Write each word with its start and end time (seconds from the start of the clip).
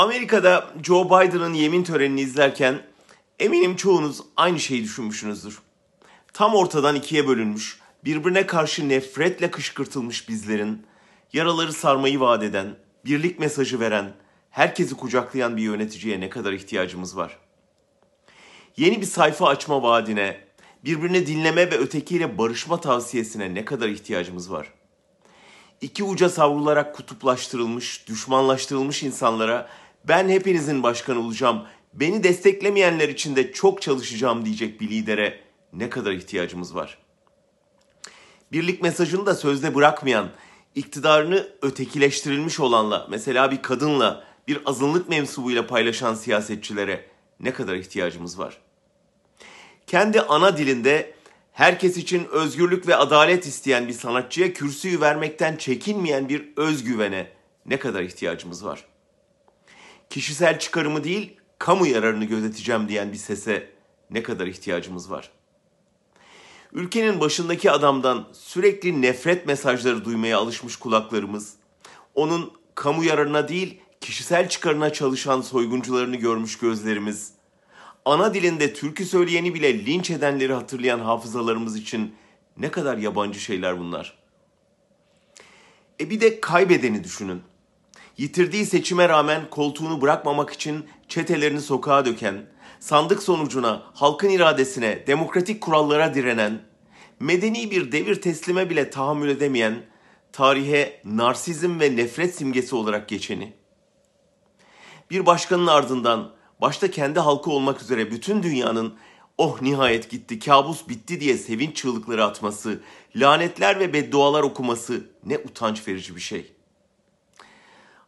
Amerika'da 0.00 0.70
Joe 0.82 1.04
Biden'ın 1.04 1.54
yemin 1.54 1.84
törenini 1.84 2.20
izlerken 2.20 2.82
eminim 3.38 3.76
çoğunuz 3.76 4.20
aynı 4.36 4.60
şeyi 4.60 4.82
düşünmüşsünüzdür. 4.84 5.58
Tam 6.32 6.54
ortadan 6.54 6.96
ikiye 6.96 7.28
bölünmüş, 7.28 7.78
birbirine 8.04 8.46
karşı 8.46 8.88
nefretle 8.88 9.50
kışkırtılmış 9.50 10.28
bizlerin, 10.28 10.86
yaraları 11.32 11.72
sarmayı 11.72 12.20
vaat 12.20 12.42
eden, 12.42 12.76
birlik 13.04 13.38
mesajı 13.38 13.80
veren, 13.80 14.12
herkesi 14.50 14.94
kucaklayan 14.94 15.56
bir 15.56 15.62
yöneticiye 15.62 16.20
ne 16.20 16.30
kadar 16.30 16.52
ihtiyacımız 16.52 17.16
var? 17.16 17.38
Yeni 18.76 19.00
bir 19.00 19.06
sayfa 19.06 19.48
açma 19.48 19.82
vaadine, 19.82 20.40
birbirini 20.84 21.26
dinleme 21.26 21.70
ve 21.70 21.78
ötekiyle 21.78 22.38
barışma 22.38 22.80
tavsiyesine 22.80 23.54
ne 23.54 23.64
kadar 23.64 23.88
ihtiyacımız 23.88 24.52
var? 24.52 24.72
İki 25.80 26.04
uca 26.04 26.28
savrularak 26.28 26.94
kutuplaştırılmış, 26.94 28.08
düşmanlaştırılmış 28.08 29.02
insanlara 29.02 29.68
ben 30.04 30.28
hepinizin 30.28 30.82
başkanı 30.82 31.20
olacağım, 31.20 31.62
beni 31.92 32.24
desteklemeyenler 32.24 33.08
için 33.08 33.36
de 33.36 33.52
çok 33.52 33.82
çalışacağım 33.82 34.44
diyecek 34.44 34.80
bir 34.80 34.90
lidere 34.90 35.40
ne 35.72 35.90
kadar 35.90 36.12
ihtiyacımız 36.12 36.74
var? 36.74 36.98
Birlik 38.52 38.82
mesajını 38.82 39.26
da 39.26 39.34
sözde 39.34 39.74
bırakmayan, 39.74 40.30
iktidarını 40.74 41.48
ötekileştirilmiş 41.62 42.60
olanla, 42.60 43.06
mesela 43.10 43.50
bir 43.50 43.62
kadınla, 43.62 44.24
bir 44.48 44.60
azınlık 44.66 45.08
mensubuyla 45.08 45.66
paylaşan 45.66 46.14
siyasetçilere 46.14 47.06
ne 47.40 47.52
kadar 47.52 47.74
ihtiyacımız 47.74 48.38
var? 48.38 48.58
Kendi 49.86 50.20
ana 50.20 50.56
dilinde 50.56 51.14
herkes 51.52 51.96
için 51.96 52.28
özgürlük 52.32 52.88
ve 52.88 52.96
adalet 52.96 53.46
isteyen 53.46 53.88
bir 53.88 53.92
sanatçıya 53.92 54.52
kürsüyü 54.52 55.00
vermekten 55.00 55.56
çekinmeyen 55.56 56.28
bir 56.28 56.48
özgüvene 56.56 57.30
ne 57.66 57.78
kadar 57.78 58.02
ihtiyacımız 58.02 58.64
var? 58.64 58.84
Kişisel 60.10 60.58
çıkarımı 60.58 61.04
değil, 61.04 61.36
kamu 61.58 61.86
yararını 61.86 62.24
gözeteceğim 62.24 62.88
diyen 62.88 63.12
bir 63.12 63.16
sese 63.16 63.70
ne 64.10 64.22
kadar 64.22 64.46
ihtiyacımız 64.46 65.10
var? 65.10 65.30
Ülkenin 66.72 67.20
başındaki 67.20 67.70
adamdan 67.70 68.28
sürekli 68.32 69.02
nefret 69.02 69.46
mesajları 69.46 70.04
duymaya 70.04 70.38
alışmış 70.38 70.76
kulaklarımız, 70.76 71.54
onun 72.14 72.52
kamu 72.74 73.04
yararına 73.04 73.48
değil, 73.48 73.80
kişisel 74.00 74.48
çıkarına 74.48 74.92
çalışan 74.92 75.40
soyguncularını 75.40 76.16
görmüş 76.16 76.58
gözlerimiz, 76.58 77.32
ana 78.04 78.34
dilinde 78.34 78.72
türkü 78.72 79.06
söyleyeni 79.06 79.54
bile 79.54 79.86
linç 79.86 80.10
edenleri 80.10 80.52
hatırlayan 80.52 81.00
hafızalarımız 81.00 81.76
için 81.76 82.14
ne 82.56 82.70
kadar 82.70 82.98
yabancı 82.98 83.40
şeyler 83.40 83.78
bunlar. 83.78 84.18
E 86.00 86.10
bir 86.10 86.20
de 86.20 86.40
kaybedeni 86.40 87.04
düşünün. 87.04 87.42
Yitirdiği 88.18 88.66
seçime 88.66 89.08
rağmen 89.08 89.50
koltuğunu 89.50 90.00
bırakmamak 90.00 90.50
için 90.50 90.86
çetelerini 91.08 91.60
sokağa 91.60 92.04
döken, 92.04 92.46
sandık 92.80 93.22
sonucuna, 93.22 93.82
halkın 93.94 94.28
iradesine, 94.28 95.06
demokratik 95.06 95.60
kurallara 95.60 96.14
direnen, 96.14 96.62
medeni 97.20 97.70
bir 97.70 97.92
devir 97.92 98.20
teslime 98.20 98.70
bile 98.70 98.90
tahammül 98.90 99.28
edemeyen, 99.28 99.74
tarihe 100.32 101.02
narsizm 101.04 101.80
ve 101.80 101.96
nefret 101.96 102.34
simgesi 102.34 102.76
olarak 102.76 103.08
geçeni. 103.08 103.52
Bir 105.10 105.26
başkanın 105.26 105.66
ardından 105.66 106.32
başta 106.60 106.90
kendi 106.90 107.20
halkı 107.20 107.50
olmak 107.50 107.82
üzere 107.82 108.10
bütün 108.10 108.42
dünyanın 108.42 108.94
oh 109.38 109.62
nihayet 109.62 110.10
gitti, 110.10 110.38
kabus 110.38 110.88
bitti 110.88 111.20
diye 111.20 111.36
sevinç 111.36 111.76
çığlıkları 111.76 112.24
atması, 112.24 112.80
lanetler 113.16 113.80
ve 113.80 113.92
beddualar 113.92 114.42
okuması 114.42 115.10
ne 115.24 115.38
utanç 115.38 115.88
verici 115.88 116.16
bir 116.16 116.20
şey. 116.20 116.52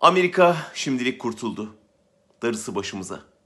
Amerika 0.00 0.56
şimdilik 0.74 1.20
kurtuldu. 1.20 1.76
Darısı 2.42 2.74
başımıza.'' 2.74 3.37